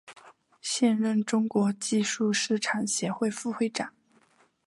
[0.61, 3.93] 现任中国技术市场协会副会长。